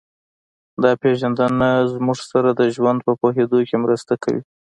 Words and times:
دا 0.83 0.91
پېژندنه 1.01 1.69
موږ 2.05 2.19
سره 2.31 2.49
د 2.59 2.61
ژوند 2.75 2.99
په 3.07 3.11
پوهېدو 3.21 3.59
کې 3.67 3.75
مرسته 3.83 4.13
کوي 4.23 4.41